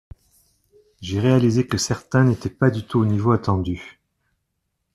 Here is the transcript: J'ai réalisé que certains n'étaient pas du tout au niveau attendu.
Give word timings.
J'ai 0.99 1.19
réalisé 1.19 1.67
que 1.67 1.77
certains 1.77 2.23
n'étaient 2.23 2.49
pas 2.49 2.71
du 2.71 2.83
tout 2.83 2.97
au 3.01 3.05
niveau 3.05 3.33
attendu. 3.33 3.99